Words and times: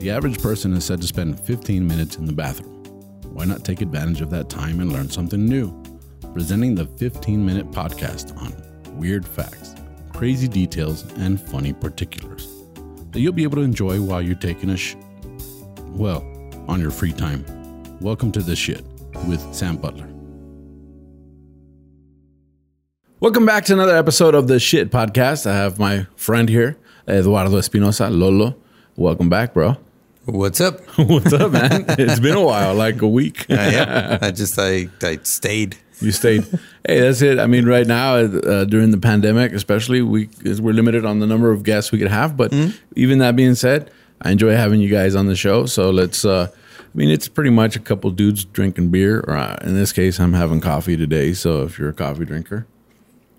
The 0.00 0.08
average 0.08 0.40
person 0.40 0.72
is 0.72 0.86
said 0.86 1.02
to 1.02 1.06
spend 1.06 1.38
15 1.38 1.86
minutes 1.86 2.16
in 2.16 2.24
the 2.24 2.32
bathroom. 2.32 2.82
Why 3.34 3.44
not 3.44 3.66
take 3.66 3.82
advantage 3.82 4.22
of 4.22 4.30
that 4.30 4.48
time 4.48 4.80
and 4.80 4.90
learn 4.90 5.10
something 5.10 5.44
new? 5.44 5.78
Presenting 6.32 6.74
the 6.74 6.86
15 6.86 7.44
minute 7.44 7.70
podcast 7.70 8.34
on 8.38 8.50
weird 8.98 9.28
facts, 9.28 9.74
crazy 10.14 10.48
details, 10.48 11.02
and 11.18 11.38
funny 11.38 11.74
particulars 11.74 12.48
that 13.10 13.20
you'll 13.20 13.34
be 13.34 13.42
able 13.42 13.56
to 13.56 13.62
enjoy 13.62 14.00
while 14.00 14.22
you're 14.22 14.36
taking 14.36 14.70
a 14.70 14.76
sh. 14.78 14.96
Well, 15.88 16.24
on 16.66 16.80
your 16.80 16.90
free 16.90 17.12
time. 17.12 17.44
Welcome 18.00 18.32
to 18.32 18.40
The 18.40 18.56
Shit 18.56 18.82
with 19.28 19.54
Sam 19.54 19.76
Butler. 19.76 20.08
Welcome 23.20 23.44
back 23.44 23.66
to 23.66 23.74
another 23.74 23.98
episode 23.98 24.34
of 24.34 24.48
The 24.48 24.60
Shit 24.60 24.90
Podcast. 24.90 25.46
I 25.46 25.54
have 25.54 25.78
my 25.78 26.06
friend 26.16 26.48
here, 26.48 26.78
Eduardo 27.06 27.58
Espinosa, 27.58 28.08
Lolo. 28.08 28.56
Welcome 28.96 29.28
back, 29.28 29.52
bro. 29.52 29.76
What's 30.26 30.60
up? 30.60 30.80
What's 30.98 31.32
up, 31.32 31.52
man? 31.52 31.86
it's 31.98 32.20
been 32.20 32.36
a 32.36 32.44
while, 32.44 32.74
like 32.74 33.00
a 33.02 33.08
week. 33.08 33.46
Uh, 33.50 33.54
yeah, 33.72 34.18
I 34.20 34.30
just 34.30 34.58
I 34.58 34.88
I 35.02 35.18
stayed. 35.22 35.76
You 36.00 36.12
stayed. 36.12 36.44
Hey, 36.86 37.00
that's 37.00 37.20
it. 37.20 37.38
I 37.38 37.46
mean, 37.46 37.66
right 37.66 37.86
now 37.86 38.14
uh, 38.16 38.64
during 38.64 38.90
the 38.90 38.98
pandemic, 38.98 39.52
especially, 39.52 40.02
we 40.02 40.28
we're 40.44 40.72
limited 40.74 41.04
on 41.04 41.18
the 41.20 41.26
number 41.26 41.50
of 41.50 41.62
guests 41.62 41.90
we 41.92 41.98
could 41.98 42.10
have. 42.10 42.36
But 42.36 42.52
even 42.96 43.18
that 43.18 43.34
being 43.36 43.54
said, 43.54 43.90
I 44.22 44.30
enjoy 44.30 44.54
having 44.56 44.80
you 44.80 44.88
guys 44.88 45.14
on 45.14 45.26
the 45.26 45.36
show. 45.36 45.66
So 45.66 45.90
let's. 45.90 46.24
Uh, 46.24 46.48
I 46.80 46.84
mean, 46.98 47.08
it's 47.10 47.28
pretty 47.28 47.50
much 47.50 47.76
a 47.76 47.80
couple 47.80 48.10
dudes 48.10 48.44
drinking 48.44 48.90
beer, 48.90 49.20
or 49.26 49.36
uh, 49.36 49.56
in 49.62 49.74
this 49.74 49.92
case, 49.92 50.18
I'm 50.20 50.32
having 50.32 50.60
coffee 50.60 50.96
today. 50.96 51.32
So 51.34 51.62
if 51.64 51.78
you're 51.78 51.90
a 51.90 51.94
coffee 51.94 52.24
drinker, 52.24 52.66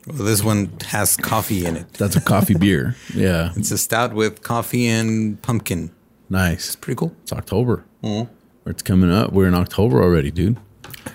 Well, 0.08 0.24
this 0.26 0.44
one 0.44 0.72
has 0.88 1.16
coffee 1.18 1.66
in 1.66 1.78
it. 1.78 1.92
that's 1.94 2.16
a 2.16 2.22
coffee 2.22 2.56
beer. 2.56 2.96
Yeah, 3.14 3.52
It's 3.56 3.72
a 3.72 3.78
stout 3.78 4.14
with 4.14 4.42
coffee 4.42 4.88
and 4.88 5.42
pumpkin. 5.42 5.92
Nice. 6.32 6.68
It's 6.68 6.76
pretty 6.76 6.98
cool. 6.98 7.16
It's 7.24 7.34
October. 7.34 7.86
Mm-hmm. 8.04 8.70
It's 8.70 8.82
coming 8.82 9.12
up. 9.12 9.32
We're 9.32 9.48
in 9.48 9.56
October 9.56 10.02
already, 10.02 10.32
dude. 10.32 10.58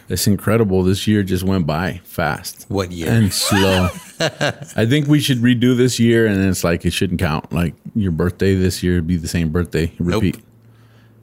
It's 0.08 0.26
incredible. 0.26 0.82
This 0.82 1.06
year 1.06 1.22
just 1.22 1.44
went 1.44 1.66
by 1.66 2.00
fast. 2.04 2.66
What 2.68 2.92
year? 2.92 3.10
And 3.10 3.32
slow. 3.32 3.88
I 4.20 4.86
think 4.86 5.06
we 5.06 5.20
should 5.20 5.38
redo 5.38 5.76
this 5.76 5.98
year, 5.98 6.26
and 6.26 6.44
it's 6.44 6.64
like 6.64 6.84
it 6.84 6.92
shouldn't 6.92 7.20
count. 7.20 7.52
Like 7.52 7.74
your 7.94 8.12
birthday 8.12 8.54
this 8.54 8.82
year 8.82 8.96
would 8.96 9.06
be 9.06 9.16
the 9.16 9.28
same 9.28 9.50
birthday. 9.50 9.92
Repeat. 9.98 10.38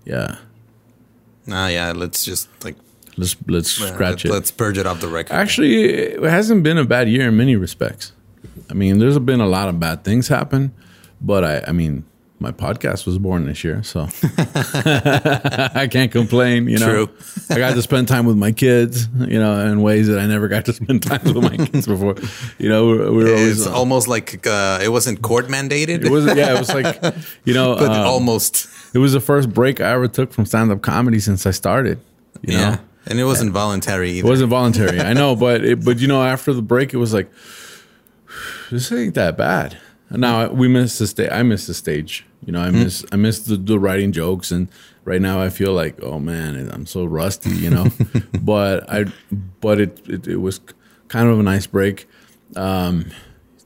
Yeah. 0.05 0.37
Nah, 1.45 1.67
yeah. 1.67 1.91
Let's 1.91 2.23
just 2.23 2.47
like 2.63 2.75
Let's 3.17 3.35
let's 3.47 3.81
uh, 3.81 3.93
scratch 3.93 4.25
let, 4.25 4.31
it. 4.31 4.33
Let's 4.33 4.51
purge 4.51 4.77
it 4.77 4.85
off 4.87 4.99
the 5.01 5.07
record. 5.07 5.33
Actually, 5.33 5.85
it 5.85 6.23
hasn't 6.23 6.63
been 6.63 6.77
a 6.77 6.85
bad 6.85 7.09
year 7.09 7.27
in 7.27 7.37
many 7.37 7.55
respects. 7.55 8.11
I 8.69 8.73
mean, 8.73 8.99
there's 8.99 9.19
been 9.19 9.41
a 9.41 9.47
lot 9.47 9.69
of 9.69 9.79
bad 9.79 10.03
things 10.03 10.27
happen, 10.27 10.73
but 11.21 11.43
I, 11.43 11.63
I 11.67 11.71
mean, 11.71 12.05
my 12.43 12.51
podcast 12.51 13.05
was 13.05 13.17
born 13.17 13.45
this 13.45 13.63
year, 13.63 13.81
so 13.83 14.01
I 15.73 15.87
can't 15.89 16.11
complain. 16.11 16.67
You 16.67 16.77
know, 16.77 17.05
True. 17.05 17.09
I 17.49 17.57
got 17.57 17.73
to 17.75 17.81
spend 17.81 18.09
time 18.09 18.25
with 18.25 18.35
my 18.35 18.51
kids, 18.51 19.07
you 19.17 19.39
know, 19.39 19.65
in 19.65 19.81
ways 19.81 20.07
that 20.09 20.19
I 20.19 20.27
never 20.27 20.49
got 20.49 20.65
to 20.65 20.73
spend 20.73 21.03
time 21.03 21.21
with 21.23 21.37
my 21.37 21.55
kids 21.65 21.87
before. 21.87 22.15
You 22.59 22.67
know, 22.67 22.85
we, 22.87 22.97
we 22.97 23.23
were 23.23 23.29
always. 23.29 23.59
it's 23.61 23.67
almost 23.67 24.09
like 24.09 24.45
uh, 24.45 24.79
it 24.83 24.89
wasn't 24.89 25.21
court 25.21 25.47
mandated, 25.47 26.03
it 26.03 26.11
was 26.11 26.25
yeah, 26.25 26.53
it 26.53 26.59
was 26.59 26.73
like 26.73 27.01
you 27.45 27.53
know, 27.53 27.75
but 27.79 27.91
um, 27.91 28.05
almost. 28.05 28.67
it 28.93 28.99
was 28.99 29.13
the 29.13 29.21
first 29.21 29.53
break 29.53 29.79
I 29.79 29.91
ever 29.93 30.09
took 30.09 30.33
from 30.33 30.45
stand 30.45 30.69
up 30.71 30.81
comedy 30.81 31.19
since 31.19 31.45
I 31.45 31.51
started. 31.51 31.99
You 32.41 32.57
Yeah, 32.57 32.69
know? 32.71 32.79
and 33.07 33.19
it 33.21 33.23
wasn't 33.23 33.51
voluntary 33.51 34.11
either. 34.11 34.27
It 34.27 34.29
wasn't 34.29 34.49
voluntary. 34.49 34.99
I 34.99 35.13
know, 35.13 35.35
but 35.37 35.63
it, 35.63 35.85
but 35.85 35.99
you 35.99 36.07
know, 36.07 36.21
after 36.21 36.51
the 36.53 36.61
break, 36.61 36.93
it 36.93 36.97
was 36.97 37.13
like 37.13 37.31
this 38.69 38.91
ain't 38.91 39.15
that 39.15 39.37
bad. 39.37 39.77
Now 40.13 40.49
we 40.51 40.67
missed 40.67 40.99
the 40.99 41.07
stage. 41.07 41.29
I 41.31 41.43
miss 41.43 41.67
the 41.67 41.73
stage. 41.73 42.25
You 42.45 42.51
know, 42.51 42.61
I 42.61 42.71
miss 42.71 43.05
I 43.11 43.15
miss 43.15 43.39
the, 43.39 43.55
the 43.55 43.79
writing 43.79 44.11
jokes, 44.11 44.51
and 44.51 44.67
right 45.05 45.21
now 45.21 45.41
I 45.41 45.49
feel 45.49 45.73
like, 45.73 46.01
oh 46.03 46.19
man, 46.19 46.69
I'm 46.71 46.85
so 46.85 47.05
rusty. 47.05 47.51
You 47.51 47.69
know, 47.69 47.87
but 48.41 48.89
I 48.91 49.05
but 49.61 49.79
it, 49.79 50.01
it 50.07 50.27
it 50.27 50.37
was 50.37 50.59
kind 51.07 51.29
of 51.29 51.39
a 51.39 51.43
nice 51.43 51.67
break. 51.67 52.07
Um, 52.55 53.11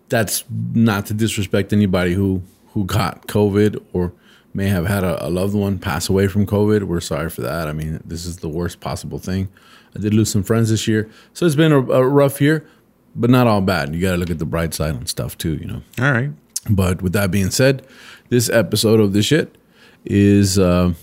that's 0.10 0.46
not 0.74 1.06
to 1.08 1.14
disrespect 1.14 1.74
anybody 1.74 2.14
who 2.14 2.44
who 2.68 2.86
got 2.86 3.28
COVID 3.28 3.84
or 3.94 4.14
may 4.54 4.68
have 4.68 4.86
had 4.86 5.04
a, 5.04 5.26
a 5.26 5.30
loved 5.30 5.54
one 5.54 5.80
pass 5.80 6.10
away 6.10 6.28
from 6.28 6.46
COVID. 6.46 6.84
We're 6.84 7.02
sorry 7.02 7.30
for 7.30 7.42
that. 7.42 7.68
I 7.68 7.74
mean, 7.74 8.02
this 8.06 8.26
is 8.26 8.38
the 8.38 8.50
worst 8.50 8.80
possible 8.80 9.20
thing. 9.20 9.50
I 9.96 10.00
did 10.00 10.14
lose 10.14 10.32
some 10.32 10.44
friends 10.44 10.70
this 10.70 10.88
year, 10.88 11.10
so 11.34 11.46
it's 11.46 11.56
been 11.56 11.72
a, 11.72 11.80
a 11.80 12.08
rough 12.08 12.40
year, 12.42 12.68
but 13.18 13.30
not 13.30 13.48
all 13.48 13.62
bad. 13.62 13.94
You 13.94 14.00
got 14.00 14.12
to 14.12 14.18
look 14.18 14.30
at 14.30 14.40
the 14.40 14.46
bright 14.46 14.74
side 14.74 14.96
on 14.96 15.06
stuff 15.08 15.38
too. 15.38 15.56
You 15.56 15.66
know. 15.66 15.82
All 16.00 16.12
right. 16.12 16.32
But 16.70 17.02
with 17.02 17.14
that 17.14 17.32
being 17.32 17.50
said, 17.50 17.86
this 18.30 18.50
episode 18.50 19.00
of 19.00 19.14
the 19.14 19.24
shit 19.24 19.58
is 20.06 20.60
uh, 20.60 20.94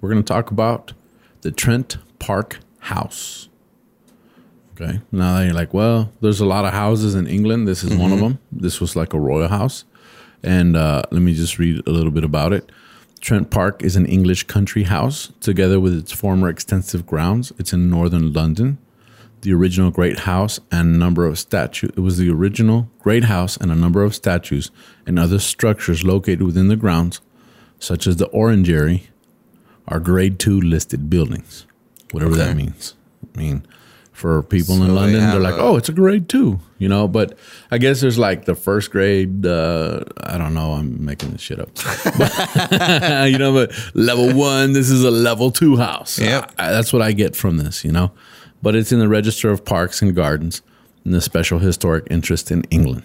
we're 0.00 0.10
going 0.10 0.22
to 0.22 0.32
talk 0.32 0.50
about 0.50 0.92
the 1.40 1.50
Trent 1.50 1.98
Park 2.18 2.58
House. 2.80 3.48
Okay. 4.72 5.00
Now 5.10 5.40
you're 5.40 5.54
like, 5.54 5.72
well, 5.72 6.12
there's 6.20 6.40
a 6.40 6.46
lot 6.46 6.66
of 6.66 6.72
houses 6.72 7.14
in 7.14 7.26
England. 7.26 7.66
This 7.66 7.82
is 7.82 7.96
one 7.96 8.12
of 8.12 8.20
them. 8.20 8.38
This 8.52 8.80
was 8.80 8.94
like 8.94 9.14
a 9.14 9.20
royal 9.20 9.48
house. 9.48 9.84
And 10.42 10.76
uh, 10.76 11.02
let 11.10 11.22
me 11.22 11.34
just 11.34 11.58
read 11.58 11.86
a 11.86 11.90
little 11.90 12.10
bit 12.10 12.24
about 12.24 12.52
it. 12.52 12.70
Trent 13.20 13.50
Park 13.50 13.82
is 13.82 13.96
an 13.96 14.04
English 14.04 14.44
country 14.44 14.82
house 14.82 15.32
together 15.40 15.80
with 15.80 15.96
its 15.96 16.12
former 16.12 16.50
extensive 16.50 17.06
grounds. 17.06 17.52
It's 17.58 17.72
in 17.72 17.88
northern 17.88 18.34
London 18.34 18.76
the 19.42 19.52
original 19.52 19.90
great 19.90 20.20
house 20.20 20.58
and 20.72 20.94
a 20.94 20.98
number 20.98 21.26
of 21.26 21.38
statues. 21.38 21.90
It 21.96 22.00
was 22.00 22.16
the 22.18 22.30
original 22.30 22.88
great 22.98 23.24
house 23.24 23.56
and 23.56 23.70
a 23.70 23.74
number 23.76 24.02
of 24.02 24.14
statues 24.14 24.70
and 25.06 25.18
other 25.18 25.38
structures 25.38 26.02
located 26.04 26.42
within 26.42 26.68
the 26.68 26.76
grounds, 26.76 27.20
such 27.78 28.06
as 28.06 28.16
the 28.16 28.26
orangery, 28.28 29.08
are 29.88 30.00
grade 30.00 30.38
two 30.38 30.60
listed 30.60 31.08
buildings. 31.08 31.66
Whatever 32.12 32.34
that 32.36 32.56
means. 32.56 32.94
I 33.34 33.38
mean, 33.38 33.66
for 34.12 34.42
people 34.42 34.76
So 34.76 34.82
in 34.84 34.94
London, 34.94 35.20
they're 35.20 35.38
like, 35.38 35.54
a- 35.54 35.60
"Oh, 35.60 35.76
it's 35.76 35.88
a 35.90 35.92
grade 35.92 36.28
two, 36.28 36.58
you 36.78 36.88
know. 36.88 37.06
But 37.06 37.38
I 37.70 37.76
guess 37.78 38.00
there's 38.00 38.18
like 38.18 38.46
the 38.46 38.54
first 38.54 38.90
grade. 38.90 39.44
Uh, 39.44 40.00
I 40.22 40.38
don't 40.38 40.54
know. 40.54 40.72
I'm 40.72 41.04
making 41.04 41.32
this 41.32 41.42
shit 41.42 41.60
up. 41.60 41.68
But, 42.18 43.28
you 43.30 43.36
know, 43.38 43.52
but 43.52 43.72
level 43.94 44.32
one. 44.34 44.72
This 44.72 44.88
is 44.90 45.04
a 45.04 45.10
level 45.10 45.50
two 45.50 45.76
house. 45.76 46.18
Yeah, 46.18 46.46
that's 46.56 46.92
what 46.92 47.02
I 47.02 47.12
get 47.12 47.36
from 47.36 47.58
this, 47.58 47.84
you 47.84 47.92
know. 47.92 48.10
But 48.66 48.74
it's 48.74 48.90
in 48.90 48.98
the 48.98 49.06
Register 49.06 49.48
of 49.48 49.64
Parks 49.64 50.02
and 50.02 50.12
Gardens 50.12 50.60
and 51.04 51.14
the 51.14 51.20
Special 51.20 51.60
Historic 51.60 52.08
Interest 52.10 52.50
in 52.50 52.64
England. 52.64 53.04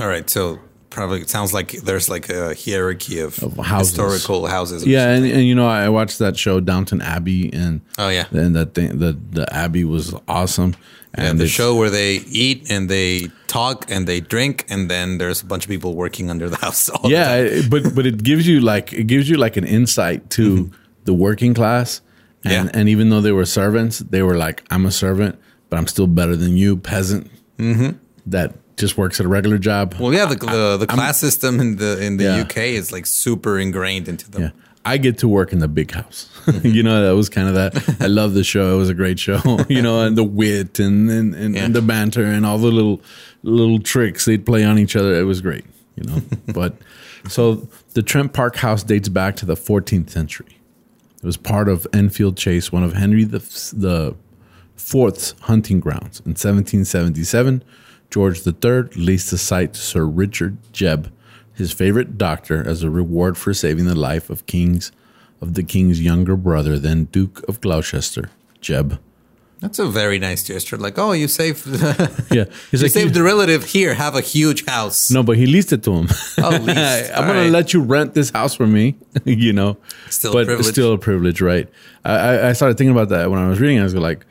All 0.00 0.08
right. 0.08 0.30
So 0.30 0.58
probably 0.88 1.20
it 1.20 1.28
sounds 1.28 1.52
like 1.52 1.72
there's 1.72 2.08
like 2.08 2.30
a 2.30 2.54
hierarchy 2.54 3.20
of, 3.20 3.36
houses. 3.58 3.90
historical 3.90 4.46
houses. 4.46 4.86
Yeah, 4.86 5.10
and, 5.10 5.26
and 5.26 5.42
you 5.42 5.54
know, 5.54 5.68
I 5.68 5.90
watched 5.90 6.20
that 6.20 6.38
show 6.38 6.58
Downton 6.58 7.02
Abbey, 7.02 7.52
and 7.52 7.82
Oh, 7.98 8.08
yeah. 8.08 8.28
and 8.30 8.56
that 8.56 8.72
thing, 8.72 8.98
the 8.98 9.12
the 9.30 9.46
Abbey 9.52 9.84
was 9.84 10.14
awesome. 10.26 10.74
And 11.12 11.28
And 11.28 11.38
the 11.38 11.48
show 11.48 11.76
where 11.76 11.90
they 11.90 12.22
eat 12.30 12.70
and 12.70 12.88
they 12.88 13.28
talk 13.46 13.84
and 13.90 14.06
they 14.06 14.20
drink, 14.20 14.64
and 14.70 14.90
then 14.90 15.18
there's 15.18 15.42
a 15.42 15.44
bunch 15.44 15.64
of 15.64 15.68
people 15.68 15.94
working 15.94 16.30
under 16.30 16.48
the 16.48 16.56
house. 16.64 16.88
All 16.88 17.02
the 17.02 17.10
yeah, 17.10 17.46
time. 17.46 17.68
but 17.68 17.94
but 17.94 18.06
it 18.06 18.22
gives 18.22 18.48
you 18.48 18.60
like 18.60 18.94
it 18.94 19.06
gives 19.06 19.28
you 19.28 19.36
like 19.36 19.58
an 19.58 19.64
insight 19.66 20.30
to 20.30 20.56
mm-hmm. 20.56 20.74
the 21.04 21.12
working 21.12 21.52
class, 21.52 22.00
and. 22.44 22.66
Yeah. 22.66 22.70
and 22.80 22.88
even 22.88 23.10
though 23.10 23.20
they 23.20 23.32
were 23.32 23.46
servants, 23.46 23.98
they 24.00 24.22
were 24.22 24.36
like, 24.36 24.62
I'm 24.70 24.86
a 24.86 24.90
servant, 24.90 25.38
but 25.70 25.78
I'm 25.78 25.86
still 25.86 26.06
better 26.06 26.36
than 26.36 26.56
you, 26.56 26.76
peasant. 26.76 27.30
Mm-hmm. 27.58 27.98
That 28.26 28.54
just 28.76 28.96
works 28.98 29.20
at 29.20 29.26
a 29.26 29.28
regular 29.28 29.58
job. 29.58 29.94
Well, 30.00 30.12
yeah, 30.12 30.26
the 30.26 30.36
the, 30.36 30.76
the 30.78 30.86
class 30.86 31.18
system 31.20 31.60
in 31.60 31.76
the 31.76 32.02
in 32.04 32.16
the 32.16 32.24
Yeah. 32.24 32.40
UK 32.42 32.56
is 32.58 32.90
like 32.92 33.06
super 33.06 33.58
ingrained 33.58 34.08
into 34.08 34.30
them. 34.30 34.42
Yeah. 34.42 34.50
I 34.86 34.98
get 34.98 35.16
to 35.18 35.28
work 35.28 35.52
in 35.54 35.60
the 35.60 35.68
big 35.68 35.92
house. 35.92 36.28
you 36.62 36.82
know, 36.82 37.06
that 37.06 37.14
was 37.14 37.30
kind 37.30 37.48
of 37.48 37.54
that. 37.54 38.02
I 38.02 38.06
love 38.06 38.34
the 38.34 38.44
show. 38.44 38.74
It 38.74 38.76
was 38.76 38.90
a 38.90 38.94
great 38.94 39.18
show. 39.18 39.40
you 39.68 39.80
know, 39.80 40.02
and 40.02 40.16
the 40.18 40.24
wit 40.24 40.78
and 40.78 41.10
and, 41.10 41.34
and, 41.34 41.54
Yeah. 41.54 41.64
and 41.64 41.74
the 41.74 41.80
banter 41.82 42.24
and 42.24 42.44
all 42.44 42.58
the 42.58 42.70
little 42.70 43.00
little 43.42 43.78
tricks 43.78 44.24
they'd 44.26 44.44
play 44.44 44.62
on 44.64 44.78
each 44.78 44.94
other. 44.96 45.14
It 45.18 45.24
was 45.24 45.40
great. 45.40 45.64
You 45.96 46.04
know, 46.04 46.22
but 46.52 46.76
so 47.28 47.66
the 47.94 48.02
Trent 48.02 48.32
Park 48.34 48.56
house 48.56 48.82
dates 48.82 49.08
back 49.08 49.36
to 49.36 49.46
the 49.46 49.54
14th 49.54 50.10
century. 50.10 50.53
It 51.24 51.26
was 51.26 51.38
part 51.38 51.70
of 51.70 51.86
Enfield 51.90 52.36
Chase, 52.36 52.70
one 52.70 52.84
of 52.84 52.92
Henry 52.92 53.24
the 53.24 53.38
the 53.74 54.14
Fourth's 54.76 55.34
hunting 55.40 55.80
grounds. 55.80 56.20
In 56.20 56.32
1777, 56.32 57.64
George 58.10 58.46
III 58.46 58.82
leased 58.94 59.30
the 59.30 59.38
site 59.38 59.72
to 59.72 59.80
Sir 59.80 60.04
Richard 60.04 60.58
Jebb, 60.74 61.10
his 61.54 61.72
favorite 61.72 62.18
doctor, 62.18 62.62
as 62.68 62.82
a 62.82 62.90
reward 62.90 63.38
for 63.38 63.54
saving 63.54 63.86
the 63.86 63.94
life 63.94 64.28
of 64.28 64.44
kings 64.44 64.92
of 65.40 65.54
the 65.54 65.62
king's 65.62 66.02
younger 66.02 66.36
brother, 66.36 66.78
then 66.78 67.04
Duke 67.04 67.42
of 67.48 67.58
Gloucester, 67.62 68.28
Jebb. 68.60 68.98
That's 69.60 69.78
a 69.78 69.86
very 69.86 70.18
nice 70.18 70.42
gesture. 70.44 70.76
Like, 70.76 70.98
oh, 70.98 71.12
you 71.12 71.26
saved 71.26 71.66
Yeah, 72.30 72.44
he's 72.70 72.80
you 72.80 72.86
like, 72.86 72.90
saved 72.90 72.96
"You- 72.96 73.10
the 73.10 73.22
relative. 73.22 73.64
Here, 73.64 73.94
have 73.94 74.14
a 74.14 74.20
huge 74.20 74.66
house. 74.66 75.10
no, 75.10 75.22
but 75.22 75.36
he 75.38 75.46
leased 75.46 75.72
it 75.72 75.82
to 75.84 75.92
him. 75.92 76.08
Oh. 76.38 76.48
I'm 76.50 76.66
gonna 76.66 77.40
right. 77.42 77.50
let 77.50 77.72
you 77.72 77.80
rent 77.80 78.12
this 78.14 78.30
house 78.30 78.54
from 78.54 78.72
me. 78.72 78.96
you 79.24 79.52
know, 79.54 79.76
Still 80.10 80.32
a 80.32 80.34
but 80.34 80.46
privilege. 80.46 80.66
still 80.72 80.92
a 80.92 80.98
privilege, 80.98 81.40
right? 81.40 81.68
I, 82.04 82.12
I- 82.14 82.48
I 82.50 82.52
started 82.52 82.76
thinking 82.76 82.92
about 82.92 83.08
that 83.08 83.30
when 83.30 83.38
I 83.40 83.48
was 83.48 83.58
reading. 83.60 83.80
I 83.80 83.84
was 83.84 83.94
like, 83.94 84.26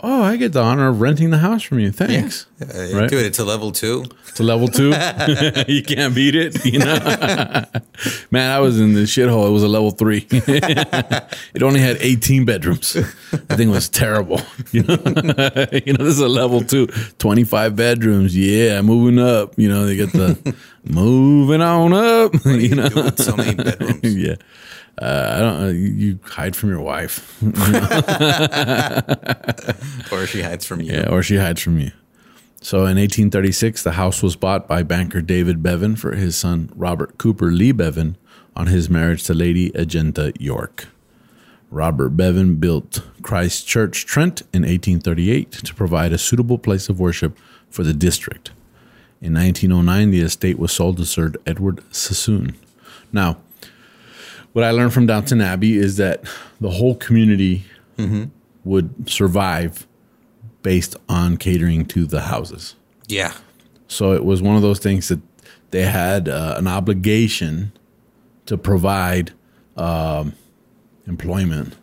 Oh, 0.00 0.22
I 0.22 0.36
get 0.36 0.52
the 0.52 0.62
honor 0.62 0.88
of 0.88 1.00
renting 1.00 1.30
the 1.30 1.38
house 1.38 1.62
from 1.64 1.80
you. 1.80 1.90
Thanks. 1.90 2.46
Uh, 2.62 2.66
Right. 2.94 3.10
Dude, 3.10 3.26
it's 3.26 3.38
a 3.40 3.44
level 3.44 3.72
two. 3.72 4.04
To 4.36 4.42
level 4.44 4.68
two, 4.68 4.88
you 5.68 5.82
can't 5.82 6.14
beat 6.14 6.36
it. 6.36 6.64
You 6.64 6.78
know, 6.78 6.94
man, 8.30 8.50
I 8.52 8.60
was 8.60 8.78
in 8.78 8.94
the 8.94 9.02
shithole. 9.02 9.48
It 9.48 9.50
was 9.52 9.64
a 9.64 9.68
level 9.68 9.90
three. 9.90 10.26
it 10.30 11.62
only 11.62 11.80
had 11.80 11.96
18 12.00 12.44
bedrooms. 12.44 12.96
I 12.96 13.56
think 13.56 13.68
it 13.70 13.74
was 13.74 13.88
terrible. 13.88 14.40
You 14.70 14.84
know, 14.84 14.94
you 15.84 15.92
know, 15.94 16.04
this 16.04 16.14
is 16.14 16.20
a 16.20 16.28
level 16.28 16.60
two, 16.62 16.86
25 17.18 17.74
bedrooms. 17.74 18.36
Yeah, 18.36 18.80
moving 18.82 19.18
up. 19.18 19.54
You 19.58 19.68
know, 19.68 19.86
they 19.86 19.96
get 19.96 20.12
the 20.12 20.54
moving 20.84 21.60
on 21.62 21.92
up. 21.92 22.34
You 22.44 22.74
know, 22.76 22.88
so 23.16 23.36
many 23.36 23.54
bedrooms. 23.56 24.14
yeah. 24.14 24.34
Uh, 25.00 25.32
I 25.36 25.40
don't. 25.40 25.62
Uh, 25.62 25.66
you 25.68 25.88
you 25.88 26.18
hide 26.24 26.56
from 26.56 26.70
your 26.70 26.80
wife, 26.80 27.40
Or 30.12 30.26
she 30.26 30.42
hides 30.42 30.66
from 30.66 30.80
you. 30.80 30.92
yeah, 30.92 31.08
or 31.08 31.22
she 31.22 31.36
hides 31.36 31.60
from 31.62 31.78
you. 31.78 31.92
So 32.60 32.78
in 32.78 32.96
1836, 32.98 33.84
the 33.84 33.92
house 33.92 34.20
was 34.22 34.34
bought 34.34 34.66
by 34.66 34.82
banker 34.82 35.20
David 35.22 35.62
Bevan 35.62 35.94
for 35.94 36.14
his 36.16 36.36
son 36.36 36.70
Robert 36.74 37.16
Cooper 37.18 37.52
Lee 37.52 37.70
Bevan 37.72 38.16
on 38.56 38.66
his 38.66 38.90
marriage 38.90 39.22
to 39.24 39.34
Lady 39.34 39.70
Agenta 39.70 40.32
York. 40.40 40.88
Robert 41.70 42.10
Bevan 42.16 42.56
built 42.56 43.02
Christ 43.22 43.68
Church, 43.68 44.04
Trent, 44.06 44.40
in 44.52 44.62
1838 44.62 45.52
to 45.52 45.74
provide 45.74 46.12
a 46.12 46.18
suitable 46.18 46.58
place 46.58 46.88
of 46.88 46.98
worship 46.98 47.38
for 47.70 47.84
the 47.84 47.94
district. 47.94 48.50
In 49.20 49.34
1909, 49.34 50.10
the 50.10 50.20
estate 50.20 50.58
was 50.58 50.72
sold 50.72 50.96
to 50.96 51.04
Sir 51.06 51.32
Edward 51.46 51.82
Sassoon. 51.92 52.56
Now, 53.12 53.36
what 54.58 54.64
I 54.64 54.72
learned 54.72 54.92
from 54.92 55.06
Downton 55.06 55.40
Abbey 55.40 55.76
is 55.76 55.98
that 55.98 56.24
the 56.60 56.68
whole 56.68 56.96
community 56.96 57.62
would 58.64 59.08
survive 59.08 59.86
based 60.62 60.96
on 61.08 61.36
catering 61.36 61.86
to 61.86 62.06
the 62.06 62.22
houses. 62.22 62.74
Yeah. 63.06 63.34
So 63.86 64.14
it 64.14 64.24
was 64.24 64.42
one 64.42 64.56
of 64.56 64.62
those 64.62 64.80
things 64.80 65.06
that 65.10 65.20
they 65.70 65.82
had 65.82 66.28
uh, 66.28 66.56
an 66.58 66.66
obligation 66.66 67.70
to 68.46 68.58
provide 68.58 69.30
um, 69.76 70.32
employment, 71.06 71.76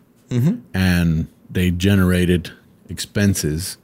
and 0.74 1.28
they 1.48 1.70
generated 1.70 2.52
expenses. 2.90 3.78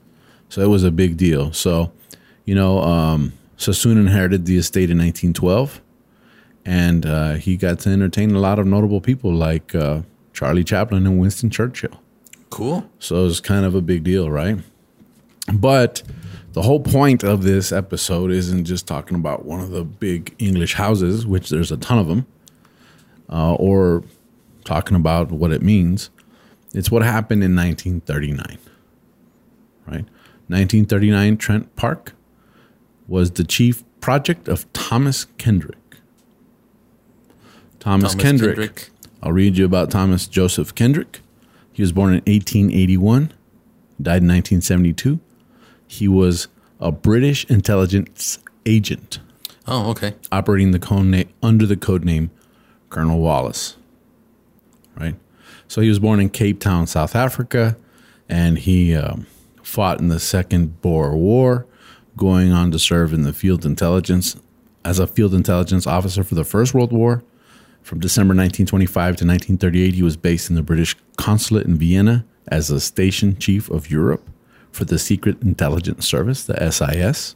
So 0.49 0.61
it 0.61 0.67
was 0.67 0.83
a 0.83 0.91
big 0.91 1.17
deal. 1.17 1.51
So, 1.51 1.91
you 2.45 2.53
know, 2.53 2.77
um, 2.83 3.33
Sassoon 3.57 3.97
inherited 3.97 4.45
the 4.45 4.57
estate 4.57 4.91
in 4.91 4.99
1912, 4.99 5.81
and 6.65 7.05
uh, 7.05 7.33
he 7.33 7.57
got 7.57 7.79
to 7.79 7.89
entertain 7.89 8.35
a 8.35 8.39
lot 8.39 8.59
of 8.59 8.65
notable 8.65 9.01
people 9.01 9.33
like 9.33 9.75
uh, 9.75 10.01
Charlie 10.33 10.63
Chaplin 10.63 11.05
and 11.05 11.19
Winston 11.19 11.49
Churchill. 11.49 11.99
Cool. 12.49 12.89
So 12.99 13.21
it 13.21 13.23
was 13.23 13.41
kind 13.41 13.65
of 13.65 13.75
a 13.75 13.81
big 13.81 14.03
deal, 14.03 14.29
right? 14.29 14.59
But 15.51 16.03
the 16.53 16.61
whole 16.61 16.79
point 16.79 17.23
of 17.23 17.43
this 17.43 17.71
episode 17.71 18.31
isn't 18.31 18.65
just 18.65 18.87
talking 18.87 19.17
about 19.17 19.45
one 19.45 19.59
of 19.59 19.71
the 19.71 19.83
big 19.83 20.35
English 20.37 20.75
houses, 20.75 21.25
which 21.25 21.49
there's 21.49 21.71
a 21.71 21.77
ton 21.77 21.99
of 21.99 22.07
them, 22.07 22.27
uh, 23.29 23.55
or 23.55 24.03
talking 24.63 24.95
about 24.95 25.31
what 25.31 25.51
it 25.51 25.61
means. 25.61 26.09
It's 26.73 26.89
what 26.89 27.03
happened 27.03 27.43
in 27.43 27.55
1939, 27.55 28.57
right? 29.87 30.05
1939 30.47 31.37
Trent 31.37 31.75
Park 31.75 32.13
was 33.07 33.31
the 33.31 33.43
chief 33.43 33.83
project 33.99 34.47
of 34.47 34.71
Thomas 34.73 35.25
Kendrick. 35.37 35.77
Thomas, 37.83 38.11
Thomas 38.11 38.15
Kendrick. 38.23 38.55
Kendrick. 38.55 38.89
I'll 39.21 39.31
read 39.33 39.57
you 39.57 39.65
about 39.65 39.91
Thomas 39.91 40.25
Joseph 40.27 40.73
Kendrick. 40.73 41.19
He 41.73 41.81
was 41.81 41.91
born 41.91 42.09
in 42.13 42.21
1881, 42.21 43.33
died 44.01 44.21
in 44.21 44.27
1972. 44.29 45.19
He 45.87 46.07
was 46.07 46.47
a 46.79 46.91
British 46.91 47.45
intelligence 47.49 48.39
agent 48.65 49.19
Oh, 49.67 49.89
okay. 49.91 50.13
operating 50.31 50.71
the 50.71 50.79
code 50.79 51.05
na- 51.05 51.23
under 51.41 51.65
the 51.65 51.75
code 51.77 52.03
name 52.05 52.31
Colonel 52.89 53.19
Wallace. 53.19 53.75
Right? 54.97 55.15
So 55.67 55.81
he 55.81 55.89
was 55.89 55.99
born 55.99 56.19
in 56.19 56.29
Cape 56.29 56.59
Town, 56.59 56.85
South 56.87 57.15
Africa, 57.15 57.75
and 58.29 58.59
he 58.59 58.95
um, 58.95 59.25
fought 59.61 59.99
in 59.99 60.07
the 60.09 60.19
Second 60.19 60.81
Boer 60.81 61.15
War, 61.17 61.65
going 62.15 62.51
on 62.51 62.71
to 62.71 62.79
serve 62.79 63.11
in 63.13 63.23
the 63.23 63.33
field 63.33 63.65
intelligence 63.65 64.35
as 64.85 64.99
a 64.99 65.07
field 65.07 65.33
intelligence 65.33 65.87
officer 65.87 66.23
for 66.23 66.35
the 66.35 66.43
First 66.43 66.73
World 66.73 66.91
War. 66.93 67.23
From 67.83 67.99
December 67.99 68.31
1925 68.33 68.93
to 69.17 69.25
1938, 69.25 69.93
he 69.93 70.03
was 70.03 70.17
based 70.17 70.49
in 70.49 70.55
the 70.55 70.61
British 70.63 70.95
consulate 71.17 71.65
in 71.67 71.77
Vienna 71.77 72.25
as 72.47 72.69
a 72.71 72.79
station 72.79 73.37
chief 73.37 73.69
of 73.69 73.91
Europe 73.91 74.27
for 74.71 74.85
the 74.85 74.97
Secret 74.97 75.41
Intelligence 75.41 76.07
Service, 76.07 76.45
the 76.45 76.55
SIS, 76.71 77.35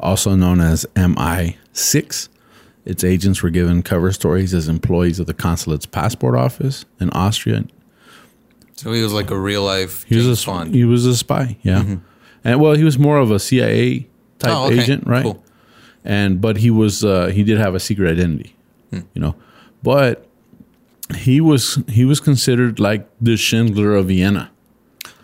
also 0.00 0.34
known 0.36 0.60
as 0.60 0.86
MI6. 0.96 2.28
Its 2.84 3.02
agents 3.04 3.42
were 3.42 3.50
given 3.50 3.82
cover 3.82 4.12
stories 4.12 4.54
as 4.54 4.68
employees 4.68 5.18
of 5.18 5.26
the 5.26 5.34
consulate's 5.34 5.86
passport 5.86 6.36
office 6.36 6.84
in 7.00 7.10
Austria. 7.10 7.64
So 8.76 8.92
he 8.92 9.02
was 9.02 9.12
like 9.12 9.30
a 9.30 9.38
real 9.38 9.62
life 9.62 10.04
He 10.04 10.16
was 10.16 10.42
a 10.42 10.46
Bond. 10.46 10.74
he 10.74 10.84
was 10.84 11.06
a 11.06 11.16
spy, 11.16 11.56
yeah, 11.62 11.96
and 12.44 12.60
well, 12.60 12.74
he 12.74 12.84
was 12.84 12.98
more 12.98 13.18
of 13.18 13.30
a 13.30 13.38
CIA 13.38 14.00
type 14.38 14.52
Oh, 14.52 14.66
okay. 14.66 14.80
agent, 14.80 15.06
right? 15.06 15.22
Cool. 15.22 15.42
And 16.04 16.40
but 16.40 16.58
he 16.58 16.70
was 16.70 17.04
uh, 17.04 17.26
he 17.28 17.42
did 17.44 17.56
have 17.58 17.74
a 17.74 17.80
secret 17.80 18.10
identity, 18.10 18.54
Hmm. 18.90 19.00
you 19.14 19.20
know, 19.22 19.34
but 19.84 20.26
he 21.16 21.38
was 21.40 21.78
he 21.88 22.04
was 22.06 22.18
considered 22.18 22.80
like 22.80 23.06
the 23.20 23.36
Schindler 23.36 23.94
of 23.94 24.06
Vienna 24.08 24.50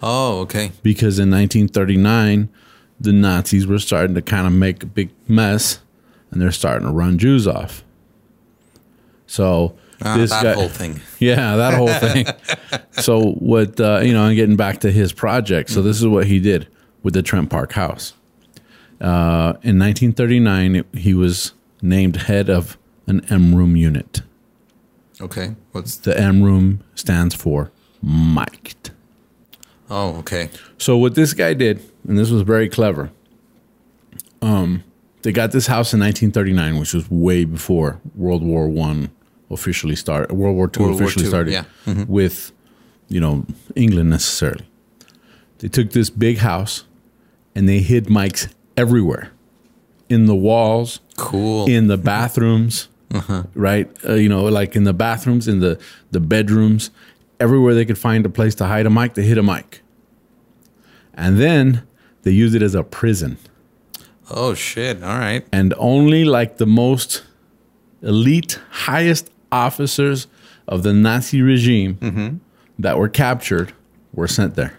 Oh, 0.03 0.41
okay. 0.41 0.71
because 0.83 1.19
in 1.19 1.31
1939 1.31 2.49
the 3.01 3.13
Nazis 3.15 3.67
were 3.67 3.79
starting 3.79 4.15
to 4.15 4.21
kind 4.23 4.47
of 4.47 4.53
make 4.53 4.83
a 4.83 4.87
big 4.87 5.09
mess, 5.27 5.81
and 6.31 6.41
they're 6.41 6.53
starting 6.53 6.87
to 6.87 6.93
run 6.93 7.17
Jews 7.19 7.47
off. 7.49 7.83
So 9.27 9.75
Ah, 10.03 10.17
this 10.17 10.31
that 10.31 10.43
guy, 10.43 10.53
whole 10.55 10.69
thing. 10.69 11.01
yeah, 11.19 11.57
that 11.57 11.75
whole 11.75 11.89
thing. 11.89 12.27
so 13.03 13.33
what 13.33 13.79
uh, 13.81 14.01
you 14.03 14.13
know, 14.13 14.27
and 14.27 14.37
getting 14.37 14.57
back 14.57 14.81
to 14.81 14.91
his 14.91 15.13
project. 15.13 15.71
So 15.71 15.83
this 15.83 15.99
is 16.01 16.07
what 16.07 16.27
he 16.27 16.41
did 16.41 16.69
with 17.03 17.15
the 17.15 17.23
Trent 17.23 17.49
Park 17.51 17.73
House. 17.73 18.13
Uh, 19.01 19.57
in 19.63 19.79
1939, 19.79 20.77
it- 20.77 20.87
he 20.95 21.15
was 21.15 21.53
named 21.83 22.17
head 22.17 22.51
of 22.51 22.77
an 23.07 23.25
M 23.31 23.55
room 23.55 23.77
unit. 23.77 24.21
Okay. 25.21 25.55
What's 25.73 25.97
The 25.97 26.19
M 26.19 26.43
room 26.43 26.83
stands 26.95 27.35
for 27.35 27.71
mic'd. 28.03 28.91
Oh, 29.91 30.17
okay. 30.19 30.51
So 30.79 30.97
what 30.97 31.15
this 31.15 31.35
guy 31.35 31.53
did, 31.55 31.83
and 32.07 32.17
this 32.19 32.31
was 32.31 32.43
very 32.43 32.69
clever. 32.69 33.11
Um, 34.41 34.85
they 35.23 35.33
got 35.33 35.53
this 35.53 35.67
house 35.67 35.93
in 35.93 36.01
1939, 36.01 36.79
which 36.79 36.95
was 36.95 37.11
way 37.11 37.45
before 37.45 38.01
World 38.15 38.43
War 38.43 38.69
One 38.69 39.11
officially 39.51 39.97
started. 39.97 40.33
World 40.33 40.57
War 40.57 40.69
Two 40.69 40.85
World 40.85 40.95
War 40.95 41.03
officially 41.05 41.25
II, 41.25 41.31
started 41.31 41.53
yeah. 41.53 42.05
with, 42.07 42.53
you 43.09 43.21
know, 43.21 43.45
England 43.75 44.11
necessarily. 44.11 44.67
They 45.59 45.69
took 45.69 45.91
this 45.91 46.09
big 46.09 46.39
house, 46.39 46.85
and 47.55 47.69
they 47.69 47.81
hid 47.81 48.07
mics 48.07 48.51
everywhere, 48.77 49.33
in 50.09 50.25
the 50.27 50.35
walls, 50.35 51.01
Cool. 51.19 51.69
in 51.69 51.89
the 51.89 51.99
bathrooms, 51.99 52.89
Uh-huh. 53.13 53.43
right? 53.55 53.91
Uh, 54.09 54.15
you 54.15 54.29
know, 54.29 54.45
like 54.45 54.77
in 54.77 54.85
the 54.85 54.93
bathrooms, 54.93 55.49
in 55.49 55.61
the 55.61 55.79
the 56.13 56.21
bedrooms, 56.21 56.91
everywhere 57.41 57.75
they 57.75 57.85
could 57.85 57.99
find 57.99 58.25
a 58.25 58.29
place 58.29 58.55
to 58.57 58.67
hide 58.67 58.87
a 58.87 58.91
mic, 58.91 59.15
they 59.15 59.25
hid 59.25 59.39
a 59.39 59.43
mic. 59.43 59.83
And 61.15 61.39
then 61.39 61.83
they 62.23 62.31
used 62.31 62.55
it 62.55 62.63
as 62.63 62.75
a 62.75 62.83
prison. 62.83 63.37
oh 64.31 64.55
shit. 64.55 65.03
All 65.03 65.19
right. 65.19 65.45
And 65.53 65.75
only 65.77 66.25
like 66.25 66.59
the 66.59 66.67
most 66.67 67.25
elite, 68.03 68.61
highest 68.71 69.31
officers 69.51 70.27
of 70.69 70.83
the 70.83 70.93
Nazi 70.93 71.43
regime 71.43 71.97
mm-hmm. 71.97 72.37
that 72.79 72.97
were 72.97 73.09
captured 73.09 73.73
were 74.13 74.29
sent 74.29 74.55
there. 74.55 74.79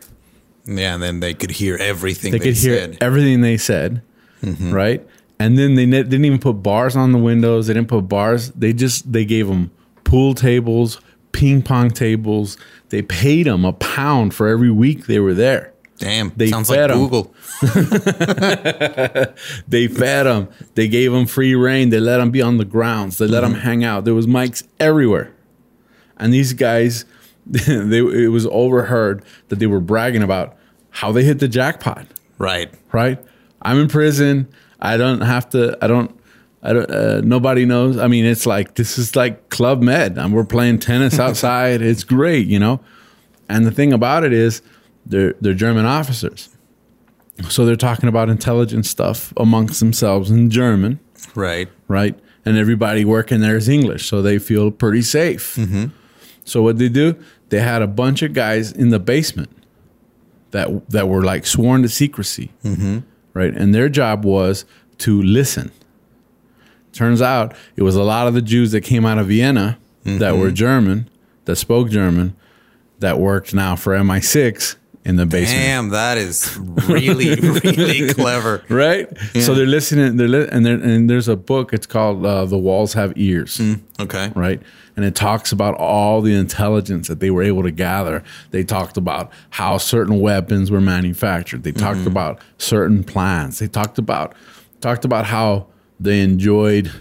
Yeah, 0.65 0.93
and 0.93 1.03
then 1.03 1.19
they 1.19 1.33
could 1.33 1.51
hear 1.51 1.75
everything 1.77 2.31
They 2.31 2.39
they, 2.39 2.45
could 2.45 2.55
hear 2.55 2.77
said. 2.77 2.97
everything 3.01 3.41
they 3.41 3.57
said, 3.57 4.01
mm-hmm. 4.41 4.71
right? 4.71 5.05
And 5.41 5.57
then 5.57 5.73
they 5.73 5.87
ne- 5.87 6.03
didn't 6.03 6.25
even 6.25 6.37
put 6.37 6.61
bars 6.61 6.95
on 6.95 7.13
the 7.13 7.17
windows. 7.17 7.65
They 7.65 7.73
didn't 7.73 7.89
put 7.89 8.01
bars. 8.03 8.51
They 8.51 8.73
just 8.73 9.11
they 9.11 9.25
gave 9.25 9.47
them 9.47 9.71
pool 10.03 10.35
tables, 10.35 11.01
ping 11.31 11.63
pong 11.63 11.89
tables. 11.89 12.57
They 12.89 13.01
paid 13.01 13.47
them 13.47 13.65
a 13.65 13.73
pound 13.73 14.35
for 14.35 14.47
every 14.47 14.69
week 14.69 15.07
they 15.07 15.19
were 15.19 15.33
there. 15.33 15.73
Damn. 15.97 16.31
They 16.35 16.47
sounds 16.47 16.69
like 16.69 16.77
fed 16.77 16.91
'em. 16.91 16.99
Google. 16.99 17.33
They 19.67 19.87
fed 19.87 20.27
them. 20.27 20.49
They 20.75 20.87
gave 20.87 21.11
them 21.11 21.25
free 21.25 21.55
rein. 21.55 21.89
They 21.89 21.99
let 21.99 22.17
them 22.17 22.29
be 22.29 22.43
on 22.43 22.57
the 22.57 22.65
grounds. 22.65 23.17
They 23.17 23.25
let 23.25 23.41
them 23.41 23.53
mm-hmm. 23.53 23.61
hang 23.61 23.83
out. 23.83 24.05
There 24.05 24.13
was 24.13 24.27
mics 24.27 24.63
everywhere, 24.79 25.33
and 26.17 26.31
these 26.31 26.53
guys, 26.53 27.05
they 27.47 27.97
it 27.99 28.31
was 28.31 28.45
overheard 28.47 29.23
that 29.49 29.57
they 29.57 29.67
were 29.67 29.79
bragging 29.79 30.21
about 30.21 30.55
how 30.91 31.11
they 31.11 31.23
hit 31.23 31.39
the 31.39 31.47
jackpot. 31.47 32.05
Right. 32.37 32.71
right? 32.91 33.19
I'm 33.63 33.79
in 33.79 33.87
prison. 33.87 34.47
I 34.81 34.97
don't 34.97 35.21
have 35.21 35.49
to. 35.51 35.77
I 35.81 35.87
don't. 35.87 36.17
I 36.63 36.73
don't. 36.73 36.89
Uh, 36.91 37.21
nobody 37.21 37.65
knows. 37.65 37.97
I 37.97 38.07
mean, 38.07 38.25
it's 38.25 38.45
like 38.45 38.75
this 38.75 38.97
is 38.97 39.15
like 39.15 39.49
Club 39.49 39.81
Med, 39.81 40.17
and 40.17 40.33
we're 40.33 40.43
playing 40.45 40.79
tennis 40.79 41.19
outside. 41.25 41.81
it's 41.81 42.03
great, 42.03 42.47
you 42.47 42.59
know. 42.59 42.79
And 43.49 43.65
the 43.65 43.71
thing 43.71 43.93
about 43.93 44.23
it 44.23 44.33
is, 44.33 44.61
they're 45.05 45.33
they're 45.41 45.53
German 45.53 45.85
officers. 45.85 46.49
So 47.49 47.65
they're 47.65 47.75
talking 47.75 48.07
about 48.07 48.29
intelligence 48.29 48.89
stuff 48.89 49.33
amongst 49.37 49.79
themselves 49.79 50.29
in 50.29 50.49
German, 50.51 50.99
Right. 51.33 51.69
right? 51.87 52.17
And 52.45 52.55
everybody 52.57 53.03
working 53.03 53.39
there 53.41 53.55
is 53.57 53.67
English, 53.67 54.05
so 54.07 54.21
they 54.21 54.37
feel 54.37 54.69
pretty 54.69 55.01
safe. 55.01 55.57
So 56.45 56.61
what 56.61 56.77
they 56.77 56.89
do? 56.89 57.15
They 57.49 57.59
had 57.61 57.81
a 57.81 57.87
bunch 57.87 58.21
of 58.21 58.33
guys 58.33 58.71
in 58.71 58.89
the 58.89 58.99
basement 58.99 59.49
that 60.51 60.89
that 60.89 61.07
were 61.07 61.23
like 61.23 61.45
sworn 61.47 61.81
to 61.81 61.89
secrecy, 61.89 62.51
right? 63.33 63.53
And 63.53 63.73
their 63.73 63.89
job 63.89 64.25
was 64.25 64.65
to 64.99 65.21
listen. 65.21 65.71
Turns 66.93 67.21
out 67.21 67.55
it 67.75 67.83
was 67.83 67.95
a 67.95 68.03
lot 68.03 68.27
of 68.27 68.33
the 68.33 68.41
Jews 68.41 68.71
that 68.71 68.81
came 68.81 69.05
out 69.05 69.17
of 69.17 69.27
Vienna 69.27 69.77
that 70.03 70.37
were 70.37 70.47
mm-hmm. 70.47 70.55
German, 70.55 71.09
that 71.45 71.55
spoke 71.55 71.89
German, 71.89 72.35
that 72.99 73.19
worked 73.19 73.53
now 73.53 73.75
for 73.75 73.93
MI6 73.93 74.75
in 75.03 75.15
the 75.15 75.25
basement. 75.25 75.61
Damn, 75.61 75.89
that 75.89 76.17
is 76.17 76.57
really, 76.57 77.35
really 77.63 78.13
clever. 78.13 78.63
Right, 78.69 79.07
so 79.39 79.55
they're 79.55 79.65
listening. 79.65 80.17
They're 80.17 80.27
li- 80.27 80.47
and, 80.51 80.65
they're, 80.65 80.75
and 80.75 81.09
there's 81.09 81.27
a 81.27 81.35
book. 81.35 81.73
It's 81.73 81.87
called 81.87 82.25
uh, 82.25 82.45
"The 82.45 82.57
Walls 82.57 82.93
Have 82.93 83.13
Ears." 83.17 83.59
Okay. 83.99 84.31
right? 84.35 84.61
And 84.95 85.05
it 85.05 85.15
talks 85.15 85.51
about 85.51 85.75
all 85.75 86.21
the 86.21 86.35
intelligence 86.35 87.07
that 87.07 87.19
they 87.21 87.31
were 87.31 87.43
able 87.43 87.63
to 87.63 87.71
gather. 87.71 88.23
They 88.51 88.63
talked 88.63 88.97
about 88.97 89.31
how 89.51 89.77
certain 89.77 90.19
weapons 90.19 90.69
were 90.69 90.81
manufactured. 90.81 91.63
They 91.63 91.71
talked 91.71 92.05
about 92.05 92.39
certain 92.57 93.03
plans. 93.03 93.59
They 93.59 93.67
talked 93.67 93.97
about 93.97 94.35
talked 94.81 95.05
about 95.05 95.25
how 95.25 95.67
they 95.99 96.21
enjoyed 96.21 96.91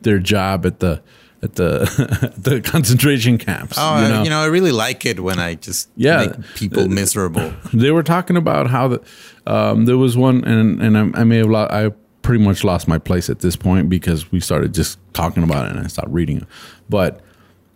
their 0.00 0.18
job 0.18 0.64
at 0.64 0.80
the 0.80 1.02
at 1.42 1.56
the 1.56 2.32
the 2.38 2.60
concentration 2.60 3.38
camps. 3.38 3.76
Oh, 3.78 4.22
you 4.22 4.30
know, 4.30 4.40
I 4.40 4.46
really 4.46 4.72
like 4.72 5.04
it 5.06 5.20
when 5.20 5.38
I 5.38 5.54
just 5.54 5.88
Yeah. 5.96 6.26
make 6.26 6.54
people 6.54 6.88
miserable. 6.88 7.52
they 7.72 7.90
were 7.90 8.02
talking 8.02 8.36
about 8.36 8.68
how 8.68 8.88
the 8.88 9.02
um, 9.46 9.84
there 9.86 9.96
was 9.98 10.16
one, 10.16 10.44
and 10.44 10.80
and 10.80 10.96
I, 11.16 11.20
I 11.20 11.24
may 11.24 11.38
have 11.38 11.50
lost, 11.50 11.72
I 11.72 11.90
pretty 12.22 12.44
much 12.44 12.62
lost 12.62 12.86
my 12.86 12.98
place 12.98 13.28
at 13.28 13.40
this 13.40 13.56
point 13.56 13.88
because 13.88 14.30
we 14.30 14.38
started 14.38 14.72
just 14.72 14.98
talking 15.12 15.42
about 15.42 15.66
it 15.66 15.72
and 15.72 15.80
I 15.80 15.88
stopped 15.88 16.10
reading 16.10 16.36
it. 16.38 16.44
But 16.88 17.20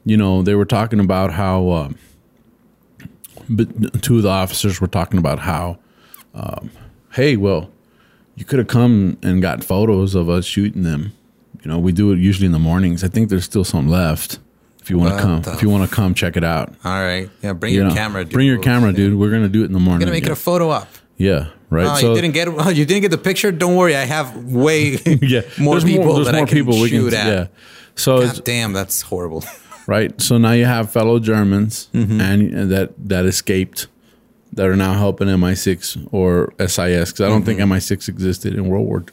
you 0.04 0.16
know, 0.16 0.42
they 0.42 0.54
were 0.54 0.64
talking 0.64 1.00
about 1.00 1.32
how, 1.32 1.68
um, 1.70 1.98
but 3.48 4.02
two 4.02 4.18
of 4.18 4.22
the 4.22 4.28
officers 4.28 4.80
were 4.80 4.86
talking 4.86 5.18
about 5.18 5.40
how, 5.40 5.78
um, 6.34 6.70
hey, 7.12 7.36
well, 7.36 7.70
you 8.36 8.44
could 8.44 8.58
have 8.60 8.68
come 8.68 9.18
and 9.22 9.42
got 9.42 9.64
photos 9.64 10.14
of 10.14 10.28
us 10.28 10.44
shooting 10.44 10.82
them. 10.84 11.12
You 11.66 11.72
know, 11.72 11.80
we 11.80 11.90
do 11.90 12.12
it 12.12 12.20
usually 12.20 12.46
in 12.46 12.52
the 12.52 12.60
mornings. 12.60 13.02
I 13.02 13.08
think 13.08 13.28
there's 13.28 13.44
still 13.44 13.64
some 13.64 13.88
left. 13.88 14.38
If 14.80 14.88
you 14.88 14.98
want 14.98 15.16
to 15.16 15.20
come, 15.20 15.42
if 15.52 15.62
you 15.62 15.68
want 15.68 15.90
to 15.90 15.92
come, 15.92 16.14
check 16.14 16.36
it 16.36 16.44
out. 16.44 16.72
All 16.84 17.02
right. 17.02 17.28
Yeah, 17.42 17.54
bring 17.54 17.74
You 17.74 17.80
your 17.80 17.88
know, 17.88 17.94
camera. 17.96 18.22
Dude. 18.22 18.34
Bring 18.34 18.46
your 18.46 18.60
camera, 18.60 18.92
dude. 18.92 19.18
We're 19.18 19.32
gonna 19.32 19.48
do 19.48 19.62
it 19.62 19.64
in 19.64 19.72
the 19.72 19.80
morning. 19.80 20.06
We're 20.06 20.12
gonna 20.12 20.12
make 20.12 20.26
yeah. 20.26 20.30
it 20.30 20.34
a 20.34 20.36
photo 20.36 20.70
op. 20.70 20.86
Yeah, 21.16 21.48
right. 21.68 21.86
Oh, 21.88 21.94
so 21.96 22.14
you 22.14 22.20
didn't 22.20 22.34
get 22.34 22.46
oh, 22.46 22.68
you 22.68 22.84
didn't 22.84 23.02
get 23.02 23.10
the 23.10 23.18
picture. 23.18 23.50
Don't 23.50 23.74
worry, 23.74 23.96
I 23.96 24.04
have 24.04 24.44
way 24.44 24.90
yeah, 25.22 25.40
more 25.58 25.74
there's 25.74 25.82
people 25.82 26.14
there's 26.14 26.26
that 26.26 26.36
I 26.36 26.38
more 26.38 26.46
can 26.46 26.56
people 26.56 26.80
we 26.80 26.88
shoot 26.88 27.12
can, 27.12 27.26
at. 27.26 27.26
Yeah. 27.26 27.46
So 27.96 28.30
damn, 28.32 28.72
that's 28.72 29.02
horrible. 29.02 29.42
right. 29.88 30.20
So 30.20 30.38
now 30.38 30.52
you 30.52 30.66
have 30.66 30.92
fellow 30.92 31.18
Germans 31.18 31.88
Mm-hmm. 31.92 32.20
and 32.20 32.54
and 32.54 32.70
that 32.70 32.92
that 33.08 33.26
escaped 33.26 33.88
that 34.52 34.66
are 34.66 34.76
now 34.76 34.92
helping 34.92 35.26
MI6 35.26 36.10
or 36.12 36.54
SIS 36.60 37.10
because 37.10 37.20
I 37.22 37.28
don't 37.28 37.42
think 37.42 37.58
Mm-hmm. 37.58 37.72
MI6 37.72 38.08
existed 38.08 38.54
in 38.54 38.68
World 38.68 38.86
War. 38.86 39.04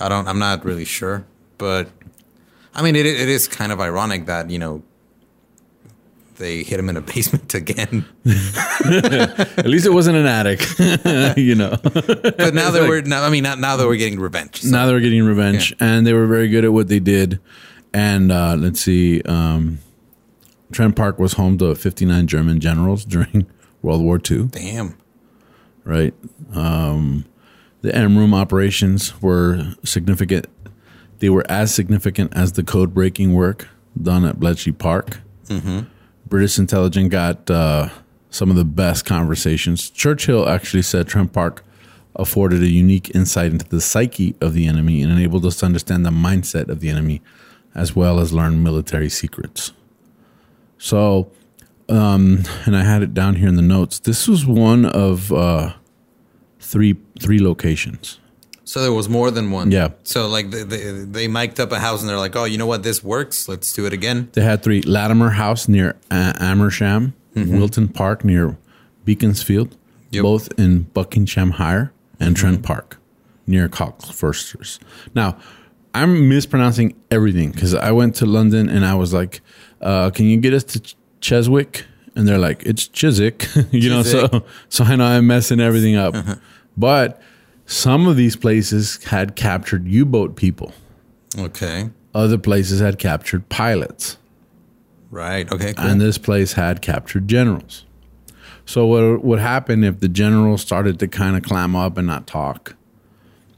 I 0.00 0.08
don't. 0.08 0.26
I'm 0.26 0.38
not 0.38 0.64
really 0.64 0.86
sure, 0.86 1.26
but 1.58 1.88
I 2.74 2.82
mean, 2.82 2.96
it 2.96 3.06
it 3.06 3.28
is 3.28 3.48
kind 3.48 3.72
of 3.72 3.80
ironic 3.80 4.26
that 4.26 4.50
you 4.50 4.58
know 4.58 4.82
they 6.36 6.62
hit 6.62 6.78
him 6.78 6.88
in 6.88 6.96
a 6.96 7.00
basement 7.14 7.52
again. 7.54 8.04
At 8.24 9.66
least 9.66 9.86
it 9.86 9.92
wasn't 9.92 10.16
an 10.16 10.26
attic, 10.26 10.64
you 11.36 11.54
know. 11.54 11.76
But 11.82 12.54
now 12.54 12.70
that 12.70 12.86
we're 12.88 13.02
now, 13.02 13.24
I 13.24 13.30
mean, 13.30 13.42
now, 13.42 13.56
now 13.56 13.76
that 13.76 13.86
we're 13.86 13.96
getting 13.96 14.18
revenge. 14.20 14.62
So, 14.62 14.70
now 14.70 14.86
they 14.86 14.92
were 14.92 15.00
getting 15.00 15.24
revenge, 15.24 15.74
and 15.80 16.06
they 16.06 16.12
were 16.12 16.26
very 16.26 16.48
good 16.48 16.64
at 16.64 16.72
what 16.72 16.88
they 16.88 17.00
did. 17.00 17.40
And 17.92 18.30
uh, 18.30 18.54
let's 18.56 18.80
see, 18.80 19.22
um, 19.22 19.78
Trent 20.72 20.94
Park 20.94 21.18
was 21.18 21.32
home 21.34 21.56
to 21.58 21.74
59 21.74 22.26
German 22.26 22.60
generals 22.60 23.04
during 23.04 23.46
World 23.82 24.02
War 24.02 24.20
II. 24.30 24.44
damn. 24.44 24.96
right? 25.84 26.14
Um, 26.54 27.24
the 27.80 27.94
M 27.94 28.18
room 28.18 28.34
operations 28.34 29.20
were 29.22 29.74
significant. 29.84 30.46
They 31.18 31.28
were 31.28 31.44
as 31.48 31.74
significant 31.74 32.36
as 32.36 32.52
the 32.52 32.62
code 32.62 32.94
breaking 32.94 33.34
work 33.34 33.68
done 34.00 34.24
at 34.24 34.38
Bletchley 34.38 34.72
Park. 34.72 35.20
British 36.26 36.58
intelligence 36.58 37.10
got 37.10 37.50
uh, 37.50 37.88
some 38.30 38.50
of 38.50 38.56
the 38.56 38.64
best 38.64 39.04
conversations. 39.04 39.90
Churchill 39.90 40.48
actually 40.48 40.82
said 40.82 41.08
Trent 41.08 41.32
Park 41.32 41.64
afforded 42.16 42.62
a 42.62 42.68
unique 42.68 43.14
insight 43.14 43.52
into 43.52 43.66
the 43.68 43.80
psyche 43.80 44.34
of 44.40 44.52
the 44.52 44.66
enemy 44.66 45.02
and 45.02 45.10
enabled 45.12 45.46
us 45.46 45.56
to 45.58 45.66
understand 45.66 46.04
the 46.04 46.10
mindset 46.10 46.68
of 46.68 46.80
the 46.80 46.88
enemy 46.90 47.22
as 47.74 47.94
well 47.94 48.18
as 48.18 48.32
learn 48.32 48.62
military 48.62 49.08
secrets. 49.08 49.72
So, 50.78 51.30
um, 51.88 52.42
and 52.66 52.76
I 52.76 52.82
had 52.82 53.02
it 53.02 53.14
down 53.14 53.36
here 53.36 53.48
in 53.48 53.56
the 53.56 53.62
notes. 53.62 53.98
This 53.98 54.28
was 54.28 54.44
one 54.44 54.84
of 54.84 55.32
uh, 55.32 55.74
three 56.60 56.96
three 57.20 57.38
locations. 57.38 58.18
So 58.68 58.82
there 58.82 58.92
was 58.92 59.08
more 59.08 59.30
than 59.30 59.50
one. 59.50 59.70
Yeah. 59.70 59.88
So 60.04 60.28
like 60.28 60.50
they, 60.50 60.62
they 60.62 60.92
they 61.16 61.26
mic'd 61.26 61.58
up 61.58 61.72
a 61.72 61.78
house 61.78 62.02
and 62.02 62.08
they're 62.10 62.18
like, 62.18 62.36
oh, 62.36 62.44
you 62.44 62.58
know 62.58 62.66
what, 62.66 62.82
this 62.82 63.02
works. 63.02 63.48
Let's 63.48 63.72
do 63.72 63.86
it 63.86 63.94
again. 63.94 64.28
They 64.34 64.42
had 64.42 64.62
three: 64.62 64.82
Latimer 64.82 65.30
House 65.30 65.68
near 65.68 65.96
uh, 66.10 66.34
Amersham, 66.38 67.14
Wilton 67.34 67.88
Park 67.88 68.26
near 68.26 68.58
Beaconsfield, 69.06 69.74
Yep. 70.10 70.22
both 70.22 70.48
in 70.58 70.82
Buckinghamshire, 70.92 71.92
and 72.20 72.36
Trent 72.36 72.62
Park 72.62 72.98
near 73.46 73.70
Cockfosters. 73.70 74.78
Now, 75.14 75.38
I'm 75.94 76.28
mispronouncing 76.28 76.94
everything 77.10 77.52
because 77.52 77.74
I 77.74 77.90
went 77.92 78.16
to 78.16 78.26
London 78.26 78.68
and 78.68 78.84
I 78.84 78.94
was 78.96 79.14
like, 79.14 79.40
uh, 79.80 80.10
"Can 80.10 80.26
you 80.26 80.36
get 80.40 80.52
us 80.52 80.64
to 80.64 80.80
Ch- 80.80 80.94
Cheswick?" 81.22 81.86
And 82.14 82.28
they're 82.28 82.36
like, 82.48 82.64
"It's 82.66 82.86
Chiswick," 82.86 83.48
you 83.70 83.88
know. 83.88 84.02
So, 84.02 84.44
so 84.68 84.84
I 84.84 84.94
know 84.96 85.06
I'm 85.06 85.26
messing 85.26 85.58
everything 85.58 85.96
up, 85.96 86.14
but 86.76 87.22
some 87.68 88.06
of 88.06 88.16
these 88.16 88.34
places 88.34 89.04
had 89.04 89.36
captured 89.36 89.86
U-boat 89.86 90.36
people. 90.36 90.72
Okay. 91.38 91.90
Other 92.14 92.38
places 92.38 92.80
had 92.80 92.98
captured 92.98 93.46
pilots. 93.50 94.16
Right. 95.10 95.50
Okay. 95.52 95.74
Cool. 95.74 95.86
and 95.86 96.00
this 96.00 96.16
place 96.16 96.54
had 96.54 96.80
captured 96.80 97.28
generals. 97.28 97.84
So 98.64 98.86
what 98.86 99.22
would 99.22 99.38
happen 99.38 99.84
if 99.84 100.00
the 100.00 100.08
generals 100.08 100.62
started 100.62 100.98
to 101.00 101.08
kind 101.08 101.36
of 101.36 101.42
clam 101.42 101.76
up 101.76 101.98
and 101.98 102.06
not 102.06 102.26
talk? 102.26 102.74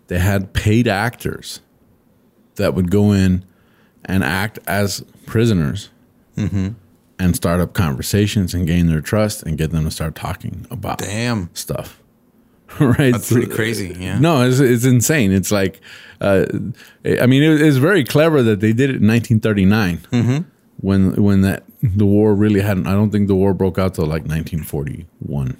They 0.09 0.19
had 0.19 0.52
paid 0.52 0.88
actors 0.88 1.61
that 2.57 2.75
would 2.75 2.90
go 2.90 3.12
in 3.12 3.45
and 4.05 4.25
act 4.25 4.59
as 4.67 5.05
prisoners 5.25 5.90
mm-hmm. 6.37 6.71
and 7.21 7.37
start 7.37 7.61
up 7.61 7.75
conversations 7.75 8.55
and 8.55 8.67
gain 8.67 8.88
their 8.88 9.00
trust 9.00 9.45
and 9.45 9.57
get 9.57 9.71
them 9.71 9.85
to 9.85 9.90
start 9.93 10.17
talking 10.17 10.67
about 10.69 10.99
Damn. 10.99 11.49
stuff. 11.55 12.00
right? 12.81 13.12
That's 13.12 13.33
pretty 13.33 13.49
crazy. 13.53 13.97
Yeah. 13.99 14.19
No, 14.19 14.43
it's, 14.47 14.61
it's 14.61 14.85
insane. 14.85 15.33
It's 15.33 15.50
like, 15.50 15.81
uh, 16.21 16.47
I 17.05 17.27
mean, 17.27 17.43
it, 17.43 17.61
it's 17.61 17.77
very 17.79 18.05
clever 18.05 18.43
that 18.43 18.61
they 18.61 18.73
did 18.73 18.91
it 18.91 18.97
in 19.03 19.09
1939 19.09 19.99
Mm-hmm. 20.12 20.49
when 20.79 21.23
when 21.23 21.41
that 21.43 21.65
the 21.83 22.05
war 22.07 22.35
really 22.35 22.61
hadn't. 22.61 22.87
I 22.87 22.93
don't 22.93 23.11
think 23.11 23.29
the 23.29 23.35
war 23.35 23.55
broke 23.55 23.79
out 23.79 23.95
till 23.95 24.05
like 24.05 24.23
1941. 24.27 25.57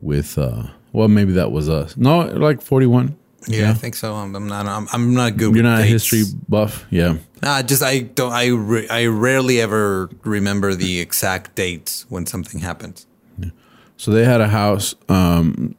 With 0.00 0.38
uh, 0.38 0.64
well, 0.92 1.08
maybe 1.08 1.32
that 1.32 1.52
was 1.52 1.68
us. 1.68 1.96
No, 1.96 2.20
like 2.20 2.62
41. 2.62 3.16
Yeah, 3.48 3.70
I 3.70 3.74
think 3.74 3.94
so. 3.94 4.14
I'm, 4.14 4.34
I'm 4.36 4.46
not. 4.48 4.66
I'm, 4.66 4.86
I'm 4.92 5.14
not 5.14 5.36
good. 5.36 5.54
You're 5.54 5.64
not 5.64 5.80
a 5.80 5.84
history 5.84 6.24
buff, 6.48 6.84
yeah. 6.90 7.16
Nah, 7.42 7.62
just 7.62 7.82
I 7.82 8.00
don't. 8.00 8.32
I 8.32 8.48
re- 8.48 8.88
I 8.88 9.06
rarely 9.06 9.60
ever 9.60 10.10
remember 10.24 10.74
the 10.74 11.00
exact 11.00 11.54
dates 11.54 12.04
when 12.10 12.26
something 12.26 12.60
happened. 12.60 13.04
So 14.00 14.10
they 14.12 14.24
had 14.24 14.40
a 14.40 14.48
house. 14.48 14.94
Um, 15.10 15.74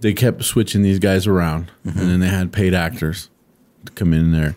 they 0.00 0.12
kept 0.12 0.44
switching 0.44 0.82
these 0.82 1.00
guys 1.00 1.26
around, 1.26 1.70
Mm-hmm. 1.84 1.98
and 1.98 2.08
then 2.08 2.20
they 2.20 2.28
had 2.28 2.52
paid 2.52 2.74
actors 2.74 3.28
to 3.86 3.92
come 3.92 4.12
in 4.14 4.30
there 4.30 4.54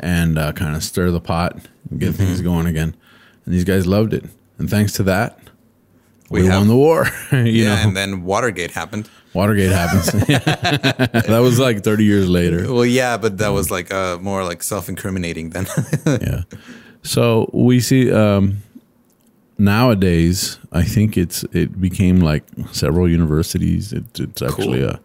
and 0.00 0.36
uh, 0.36 0.50
kind 0.52 0.74
of 0.74 0.82
stir 0.82 1.12
the 1.12 1.20
pot 1.20 1.56
and 1.88 2.00
get 2.00 2.14
things 2.16 2.38
Mm-hmm. 2.38 2.44
going 2.44 2.66
again. 2.66 2.96
And 3.44 3.54
these 3.54 3.62
guys 3.64 3.86
loved 3.86 4.12
it, 4.12 4.24
and 4.58 4.68
thanks 4.68 4.92
to 4.94 5.04
that, 5.04 5.38
we, 6.30 6.42
We 6.42 6.48
have- 6.48 6.58
won 6.62 6.68
the 6.68 6.76
war. 6.76 7.06
you 7.32 7.38
yeah, 7.38 7.76
know, 7.76 7.88
and 7.88 7.96
then 7.96 8.24
Watergate 8.24 8.72
happened. 8.72 9.08
Watergate 9.34 9.70
happens. 9.70 10.06
that 10.26 11.38
was 11.40 11.60
like 11.60 11.84
30 11.84 12.04
years 12.04 12.28
later. 12.28 12.72
Well, 12.72 12.84
yeah, 12.84 13.18
but 13.18 13.38
that 13.38 13.50
was 13.50 13.70
like 13.70 13.92
uh, 13.94 14.18
more 14.20 14.42
like 14.44 14.62
self-incriminating 14.64 15.50
then. 15.50 15.66
yeah. 16.06 16.42
So 17.04 17.48
we 17.54 17.78
see 17.80 18.10
um, 18.12 18.58
nowadays. 19.62 20.58
I 20.72 20.82
think 20.82 21.16
it's 21.16 21.44
it 21.52 21.80
became 21.80 22.20
like 22.20 22.44
several 22.72 23.08
universities. 23.08 23.92
It, 23.92 24.04
it's 24.20 24.42
actually 24.42 24.82
a 24.82 25.00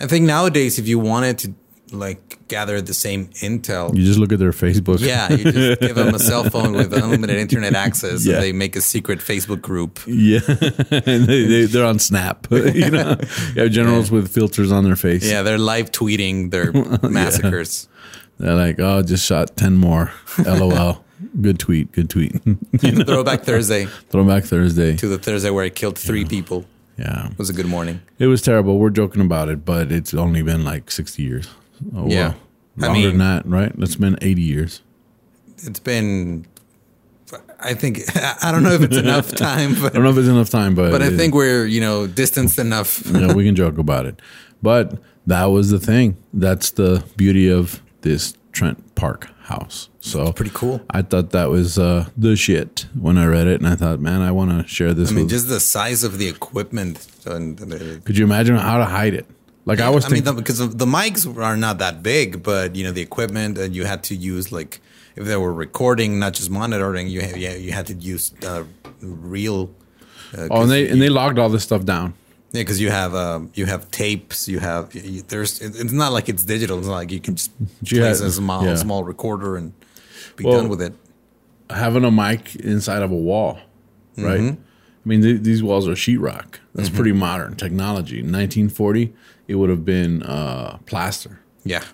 I 0.00 0.06
think 0.06 0.26
nowadays, 0.26 0.78
if 0.78 0.86
you 0.88 0.98
wanted 0.98 1.38
to 1.38 1.54
like 1.92 2.48
gather 2.48 2.80
the 2.80 2.94
same 2.94 3.26
intel. 3.42 3.94
You 3.94 4.04
just 4.04 4.18
look 4.18 4.32
at 4.32 4.38
their 4.38 4.52
Facebook. 4.52 5.00
Yeah, 5.00 5.30
you 5.30 5.44
just 5.52 5.80
give 5.86 5.94
them 5.94 6.14
a 6.14 6.18
cell 6.18 6.44
phone 6.48 6.72
with 6.72 6.92
unlimited 6.92 7.36
internet 7.36 7.74
access, 7.74 8.24
Yeah. 8.24 8.34
and 8.34 8.42
they 8.42 8.52
make 8.52 8.76
a 8.76 8.80
secret 8.80 9.20
Facebook 9.20 9.60
group. 9.60 10.00
Yeah, 10.06 10.40
and 10.48 11.26
they, 11.26 11.44
they 11.44 11.64
they're 11.66 11.84
on 11.84 11.98
Snap. 11.98 12.46
you 12.50 12.90
know, 12.90 13.16
you 13.54 13.62
have 13.62 13.70
generals 13.70 14.10
with 14.10 14.32
filters 14.32 14.72
on 14.72 14.84
their 14.84 14.96
face. 14.96 15.30
Yeah, 15.30 15.42
they're 15.42 15.58
live 15.58 15.90
tweeting 15.92 16.50
their 16.50 16.72
massacres. 17.08 17.88
they're 18.38 18.54
like, 18.54 18.80
"Oh, 18.80 19.02
just 19.02 19.26
shot 19.26 19.56
ten 19.56 19.76
more." 19.76 20.12
LOL. 20.38 21.04
Good 21.40 21.58
tweet. 21.58 21.92
Good 21.92 22.08
tweet. 22.10 22.32
Throwback 22.78 23.42
Thursday 23.42 23.86
Throwback 24.10 24.44
Thursday. 24.44 24.96
to 24.96 25.08
the 25.08 25.18
Thursday 25.18 25.50
where 25.50 25.64
I 25.64 25.70
killed 25.70 25.98
three 25.98 26.24
people. 26.24 26.64
Yeah, 26.98 27.28
It 27.30 27.38
was 27.38 27.48
a 27.50 27.54
good 27.54 27.66
morning. 27.66 28.00
it 28.18 28.26
was 28.26 28.42
terrible. 28.42 28.78
We're 28.78 28.90
joking 28.90 29.22
about 29.22 29.48
it, 29.48 29.64
but 29.64 29.90
it's 29.90 30.12
only 30.14 30.42
been 30.42 30.64
like 30.64 30.90
sixty 30.90 31.22
years. 31.22 31.48
Oh, 31.96 32.06
Yeah. 32.08 32.34
I 32.80 32.86
longer 32.86 33.00
mean- 33.00 33.08
than 33.08 33.18
that, 33.18 33.46
right? 33.46 33.72
It's 33.78 33.96
been 33.96 34.16
eighty 34.22 34.42
years. 34.42 34.82
It's 35.64 35.78
been, 35.80 36.44
I 37.60 37.74
think, 37.74 38.00
I 38.44 38.50
don't 38.52 38.62
know 38.62 38.72
if 38.72 38.82
it's 38.82 38.96
enough 38.96 39.28
time, 39.34 39.74
but 39.80 39.92
I 39.92 39.94
don't 39.94 40.04
know 40.04 40.10
if 40.10 40.18
it's 40.18 40.28
enough 40.28 40.50
time, 40.50 40.74
but 40.74 40.90
but 40.90 41.02
I 41.02 41.10
think 41.16 41.34
we're 41.34 41.64
you 41.66 41.80
know 41.80 42.06
distanced 42.06 42.58
enough. 42.58 43.02
yeah, 43.06 43.32
we 43.32 43.44
can 43.44 43.54
joke 43.54 43.78
about 43.78 44.06
it. 44.06 44.20
But 44.62 44.98
that 45.26 45.46
was 45.46 45.70
the 45.70 45.78
thing. 45.80 46.16
That's 46.34 46.70
the 46.72 47.04
beauty 47.16 47.48
of 47.48 47.80
this 48.02 48.34
Trent 48.52 48.94
Park 48.94 49.28
house. 49.44 49.88
So 50.00 50.32
Pretty 50.32 50.52
cool. 50.54 50.80
I 50.90 51.02
thought 51.02 51.30
that 51.30 51.50
was 51.50 51.78
uh, 51.78 52.08
the 52.16 52.36
shit 52.36 52.86
when 52.98 53.18
I 53.18 53.26
read 53.26 53.46
it, 53.46 53.60
and 53.60 53.68
I 53.68 53.74
thought, 53.74 54.00
man, 54.00 54.20
I 54.20 54.30
want 54.30 54.50
to 54.50 54.68
share 54.68 54.94
this. 54.94 55.10
I 55.10 55.14
mean, 55.14 55.24
with, 55.24 55.30
just 55.30 55.48
the 55.48 55.60
size 55.60 56.04
of 56.04 56.18
the 56.18 56.28
equipment. 56.28 57.06
Could 57.24 58.18
you 58.18 58.24
imagine 58.24 58.56
how 58.56 58.78
to 58.78 58.84
hide 58.84 59.14
it? 59.14 59.26
Like 59.64 59.80
I 59.80 59.90
was 59.90 60.04
I 60.04 60.08
mean, 60.08 60.24
thinking, 60.24 60.42
because 60.42 60.58
the 60.58 60.86
mics 60.86 61.24
are 61.36 61.56
not 61.56 61.78
that 61.78 62.02
big, 62.02 62.42
but 62.42 62.74
you 62.74 62.82
know 62.84 62.90
the 62.90 63.00
equipment, 63.00 63.58
and 63.58 63.74
you 63.74 63.84
had 63.84 64.02
to 64.04 64.14
use 64.16 64.50
like 64.50 64.80
if 65.14 65.24
they 65.24 65.36
were 65.36 65.52
recording, 65.52 66.18
not 66.18 66.32
just 66.32 66.50
monitoring. 66.50 67.06
You 67.06 67.20
had, 67.20 67.36
yeah, 67.36 67.54
you 67.54 67.72
had 67.72 67.86
to 67.86 67.94
use 67.94 68.32
uh, 68.44 68.64
real. 69.00 69.70
Uh, 70.36 70.48
oh, 70.50 70.62
and 70.62 70.70
they 70.70 70.88
and 70.88 71.00
they 71.00 71.08
logged 71.08 71.38
all 71.38 71.48
this 71.48 71.62
stuff 71.62 71.84
down. 71.84 72.14
Yeah, 72.52 72.60
because 72.60 72.80
you 72.80 72.90
have 72.90 73.14
um, 73.14 73.50
you 73.54 73.64
have 73.66 73.90
tapes, 73.90 74.46
you 74.46 74.58
have 74.58 74.94
you, 74.94 75.22
there's 75.22 75.60
it's 75.60 75.92
not 75.92 76.12
like 76.12 76.28
it's 76.28 76.44
digital. 76.44 76.78
It's 76.78 76.86
not 76.86 76.94
like 76.94 77.10
you 77.10 77.20
can 77.20 77.36
just 77.36 77.50
You 77.82 78.00
place 78.00 78.20
a 78.20 78.30
small 78.30 78.64
yeah. 78.64 78.74
small 78.74 79.04
recorder 79.04 79.56
and 79.56 79.72
be 80.36 80.44
Well, 80.44 80.60
done 80.60 80.68
with 80.68 80.82
it. 80.82 80.92
Having 81.70 82.04
a 82.04 82.10
mic 82.10 82.54
inside 82.56 83.02
of 83.02 83.10
a 83.10 83.16
wall, 83.16 83.58
right? 84.18 84.40
Mm-hmm. 84.40 84.62
I 85.04 85.08
mean, 85.08 85.22
th- 85.22 85.40
these 85.42 85.62
walls 85.62 85.88
are 85.88 85.92
sheetrock. 85.92 86.56
That's 86.74 86.90
pretty 86.90 87.12
modern 87.12 87.56
technology. 87.56 88.18
In 88.20 88.26
1940, 88.26 89.12
it 89.48 89.54
would 89.54 89.70
have 89.70 89.84
been 89.84 90.22
uh, 90.22 90.78
plaster. 90.84 91.40
Yeah, 91.64 91.84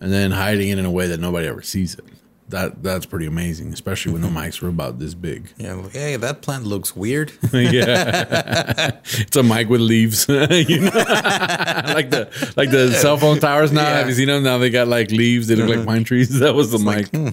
and 0.00 0.12
then 0.12 0.32
hiding 0.32 0.68
it 0.68 0.78
in 0.78 0.84
a 0.84 0.90
way 0.90 1.06
that 1.06 1.20
nobody 1.20 1.46
ever 1.46 1.62
sees 1.62 1.94
it. 1.94 2.04
That 2.48 2.80
that's 2.80 3.06
pretty 3.06 3.26
amazing, 3.26 3.72
especially 3.72 4.12
when 4.12 4.22
the 4.22 4.28
mics 4.28 4.60
were 4.62 4.68
about 4.68 5.00
this 5.00 5.14
big. 5.14 5.52
yeah. 5.56 5.74
like, 5.74 5.92
Hey, 5.92 6.14
that 6.16 6.42
plant 6.42 6.64
looks 6.64 6.94
weird. 6.94 7.32
yeah, 7.52 9.00
it's 9.04 9.34
a 9.34 9.42
mic 9.42 9.68
with 9.68 9.80
leaves, 9.80 10.28
you 10.28 10.34
know, 10.80 10.90
like 10.90 12.10
the 12.10 12.52
like 12.56 12.70
the 12.70 12.92
cell 12.92 13.16
phone 13.16 13.40
towers 13.40 13.72
now. 13.72 13.84
Have 13.84 14.08
you 14.08 14.14
seen 14.14 14.28
them? 14.28 14.44
Now 14.44 14.58
they 14.58 14.70
got 14.70 14.86
like 14.86 15.10
leaves. 15.10 15.48
They 15.48 15.56
look 15.56 15.76
like 15.76 15.84
pine 15.84 16.04
trees. 16.04 16.38
That 16.38 16.54
was 16.54 16.70
the 16.70 16.78
mic. 16.78 17.08
hmm. 17.08 17.30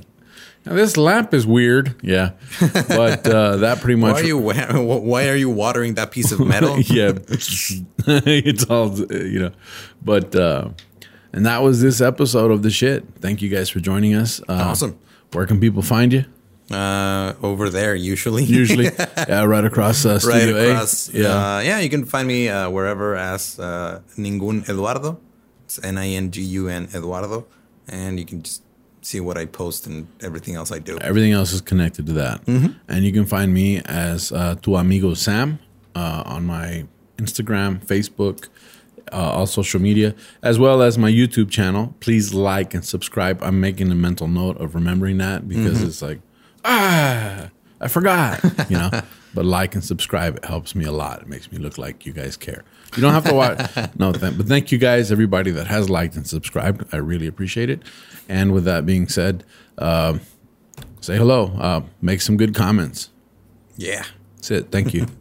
Now, 0.65 0.75
this 0.75 0.95
lamp 0.95 1.33
is 1.33 1.45
weird. 1.45 1.93
Yeah, 2.01 2.31
but 2.87 3.27
uh, 3.27 3.57
that 3.57 3.81
pretty 3.81 4.01
why 4.01 4.13
much. 4.13 4.23
are 4.23 4.25
you 4.25 4.37
why 4.39 5.27
are 5.27 5.35
you 5.35 5.49
watering 5.49 5.95
that 5.95 6.11
piece 6.11 6.31
of 6.31 6.39
metal? 6.39 6.79
yeah, 6.79 7.11
it's 8.07 8.63
all 8.65 8.97
you 8.97 9.39
know, 9.39 9.51
but 10.01 10.33
uh, 10.35 10.69
and 11.33 11.45
that 11.45 11.61
was 11.63 11.81
this 11.81 11.99
episode 12.01 12.51
of 12.51 12.61
the 12.63 12.69
shit. 12.71 13.03
Thank 13.19 13.41
you 13.41 13.49
guys 13.49 13.69
for 13.69 13.79
joining 13.79 14.13
us. 14.15 14.39
Uh, 14.47 14.53
Awesome. 14.69 14.97
Where 15.31 15.45
can 15.47 15.59
people 15.59 15.81
find 15.81 16.13
you? 16.13 16.25
Uh, 16.71 17.33
over 17.43 17.69
there, 17.69 17.93
usually. 17.95 18.43
Usually, 18.45 18.85
yeah, 19.17 19.43
right 19.43 19.65
across 19.65 20.05
uh, 20.05 20.11
right 20.11 20.21
Studio 20.21 20.55
A. 20.57 20.71
across. 20.71 21.09
Yeah, 21.13 21.27
uh, 21.27 21.59
yeah. 21.59 21.79
You 21.79 21.89
can 21.89 22.05
find 22.05 22.27
me 22.27 22.47
uh, 22.49 22.69
wherever 22.69 23.15
as 23.15 23.59
uh, 23.59 23.99
Ningun 24.17 24.67
Eduardo. 24.69 25.19
It's 25.65 25.83
N 25.83 25.97
I 25.97 26.07
N 26.09 26.31
G 26.31 26.41
U 26.41 26.69
N 26.69 26.87
Eduardo, 26.95 27.45
and 27.87 28.17
you 28.17 28.25
can 28.25 28.41
just 28.43 28.63
see 29.01 29.19
what 29.19 29.37
I 29.37 29.45
post 29.45 29.85
and 29.87 30.07
everything 30.21 30.55
else 30.55 30.71
I 30.71 30.79
do. 30.79 30.97
everything 30.99 31.33
else 31.33 31.51
is 31.51 31.59
connected 31.61 32.05
to 32.07 32.13
that. 32.13 32.45
Mm-hmm. 32.45 32.71
And 32.87 33.03
you 33.03 33.11
can 33.11 33.25
find 33.25 33.53
me 33.53 33.81
as 33.85 34.31
uh, 34.31 34.55
Tu 34.61 34.73
Amigo 34.75 35.13
Sam 35.15 35.59
uh, 35.95 36.23
on 36.25 36.45
my 36.45 36.85
Instagram, 37.17 37.85
Facebook, 37.85 38.47
uh, 39.11 39.15
all 39.17 39.45
social 39.47 39.81
media, 39.81 40.15
as 40.41 40.57
well 40.59 40.81
as 40.81 40.97
my 40.97 41.11
YouTube 41.11 41.49
channel. 41.49 41.95
Please 41.99 42.33
like 42.33 42.73
and 42.73 42.85
subscribe. 42.85 43.41
I'm 43.43 43.59
making 43.59 43.91
a 43.91 43.95
mental 43.95 44.27
note 44.27 44.57
of 44.61 44.75
remembering 44.75 45.17
that 45.17 45.47
because 45.47 45.77
Mm-hmm. 45.79 45.87
it's 45.87 46.01
like, 46.01 46.21
ah, 46.65 47.49
I 47.81 47.87
forgot, 47.87 48.41
you 48.69 48.77
know. 48.77 48.89
but 49.35 49.45
like 49.45 49.73
and 49.75 49.83
subscribe. 49.83 50.37
It 50.37 50.45
helps 50.45 50.75
me 50.75 50.85
a 50.85 50.91
lot. 50.91 51.21
It 51.23 51.27
makes 51.27 51.51
me 51.51 51.57
look 51.57 51.77
like 51.77 52.05
you 52.05 52.13
guys 52.13 52.37
care. 52.37 52.63
You 52.95 53.01
don't 53.01 53.13
have 53.13 53.25
to 53.25 53.33
watch. 53.33 53.57
no, 53.97 54.11
th- 54.13 54.37
but 54.37 54.45
thank 54.47 54.71
you 54.71 54.77
guys, 54.77 55.11
everybody 55.11 55.49
that 55.51 55.65
has 55.67 55.89
liked 55.89 56.15
and 56.15 56.25
subscribed. 56.27 56.85
I 56.93 56.97
really 56.97 57.25
appreciate 57.27 57.69
it. 57.69 57.81
And 58.29 58.53
with 58.53 58.63
that 58.65 58.85
being 58.85 59.07
said, 59.09 59.43
um, 59.79 60.21
say 61.01 61.17
hello. 61.17 61.51
Uh, 61.57 61.81
make 62.01 62.21
some 62.21 62.37
good 62.37 62.53
comments. 62.53 63.09
Yeah. 63.75 64.05
That's 64.35 64.51
it. 64.51 64.71
Thank 64.71 64.93
you. 64.93 65.07